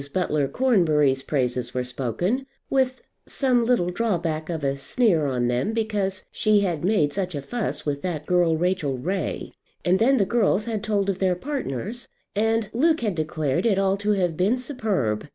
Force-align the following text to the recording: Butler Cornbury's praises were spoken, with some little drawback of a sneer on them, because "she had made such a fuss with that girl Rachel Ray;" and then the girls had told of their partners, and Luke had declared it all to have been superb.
Butler 0.11 0.47
Cornbury's 0.47 1.21
praises 1.21 1.75
were 1.75 1.83
spoken, 1.83 2.47
with 2.71 3.03
some 3.27 3.63
little 3.63 3.89
drawback 3.89 4.49
of 4.49 4.63
a 4.63 4.75
sneer 4.75 5.27
on 5.27 5.47
them, 5.47 5.73
because 5.73 6.25
"she 6.31 6.61
had 6.61 6.83
made 6.83 7.13
such 7.13 7.35
a 7.35 7.41
fuss 7.43 7.85
with 7.85 8.01
that 8.01 8.25
girl 8.25 8.57
Rachel 8.57 8.97
Ray;" 8.97 9.51
and 9.85 9.99
then 9.99 10.17
the 10.17 10.25
girls 10.25 10.65
had 10.65 10.83
told 10.83 11.07
of 11.07 11.19
their 11.19 11.35
partners, 11.35 12.07
and 12.35 12.67
Luke 12.73 13.01
had 13.01 13.13
declared 13.13 13.67
it 13.67 13.77
all 13.77 13.95
to 13.97 14.13
have 14.13 14.35
been 14.35 14.57
superb. 14.57 15.27